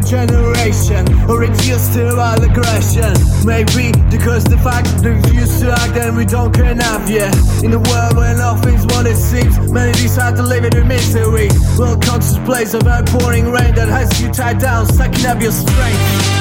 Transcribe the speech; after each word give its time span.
generation 0.00 1.06
or 1.28 1.40
reduced 1.40 1.92
to 1.94 2.16
all 2.16 2.42
aggression. 2.42 3.12
Maybe 3.44 3.92
because 4.10 4.44
the 4.44 4.58
fact 4.58 4.88
we 5.04 5.10
refuse 5.10 5.60
to 5.60 5.72
act 5.72 5.96
and 5.96 6.16
we 6.16 6.24
don't 6.24 6.52
care 6.52 6.70
enough, 6.72 7.08
yeah. 7.08 7.30
In 7.62 7.72
a 7.72 7.78
world 7.78 8.16
where 8.16 8.36
nothing's 8.36 8.84
what 8.86 9.06
it 9.06 9.16
seems, 9.16 9.56
many 9.70 9.92
decide 9.92 10.36
to 10.36 10.42
live 10.42 10.64
in 10.64 10.88
misery. 10.88 11.48
Well, 11.78 11.98
conscious 11.98 12.38
place 12.44 12.74
of 12.74 12.86
outpouring 12.86 13.50
rain 13.50 13.74
that 13.74 13.88
has 13.88 14.20
you 14.20 14.30
tied 14.30 14.58
down, 14.58 14.86
sucking 14.86 15.26
up 15.26 15.40
your 15.40 15.52
strength. 15.52 16.39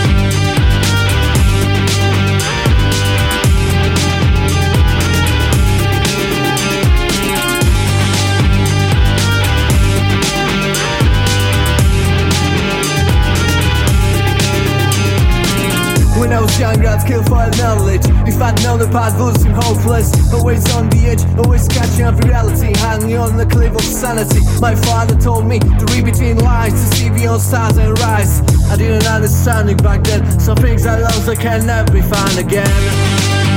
When 16.60 16.68
I 16.68 16.72
was 16.72 16.78
younger, 16.78 16.90
I'd 16.90 17.08
kill 17.08 17.24
for 17.24 17.50
knowledge. 17.58 18.02
If 18.28 18.42
I'd 18.42 18.62
known 18.64 18.80
the 18.80 18.88
path 18.90 19.18
would 19.18 19.40
seem 19.40 19.54
hopeless. 19.54 20.12
Always 20.34 20.70
on 20.76 20.90
the 20.90 21.08
edge, 21.08 21.24
always 21.40 21.66
catching 21.70 22.04
up 22.04 22.20
reality. 22.26 22.78
Hanging 22.78 23.16
on 23.16 23.38
the 23.38 23.46
cliff 23.46 23.74
of 23.74 23.82
sanity. 23.82 24.42
My 24.60 24.76
father 24.76 25.16
told 25.16 25.46
me 25.46 25.60
to 25.60 25.86
read 25.94 26.04
between 26.04 26.38
lines 26.38 26.74
to 26.74 26.96
see 26.98 27.10
beyond 27.10 27.42
stars 27.42 27.78
and 27.78 27.98
rise. 28.00 28.42
I 28.70 28.76
didn't 28.76 29.08
understand 29.08 29.70
it 29.70 29.82
back 29.82 30.04
then. 30.04 30.38
Some 30.38 30.58
things 30.58 30.86
I 30.86 31.00
lost, 31.00 31.30
I 31.30 31.36
can 31.36 31.66
never 31.66 31.94
be 31.94 32.02
found 32.02 32.38
again. 32.38 33.49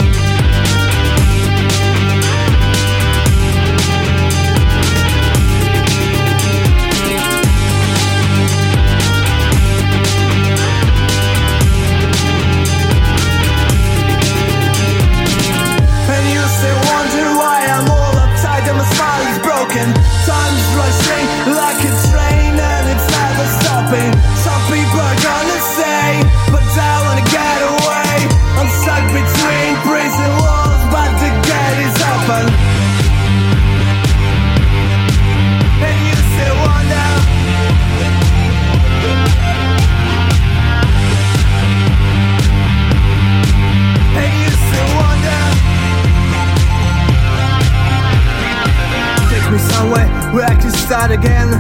Where 50.33 50.47
I 50.47 50.55
can 50.55 50.70
start 50.70 51.11
again. 51.11 51.50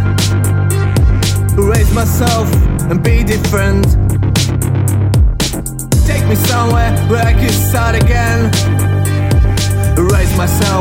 Raise 1.56 1.92
myself 1.92 2.48
and 2.90 3.02
be 3.02 3.22
different. 3.22 3.84
Take 6.06 6.26
me 6.26 6.34
somewhere 6.34 6.90
where 7.08 7.22
I 7.22 7.34
can 7.34 7.52
start 7.52 7.94
again. 8.02 8.50
Raise 9.96 10.34
myself 10.38 10.71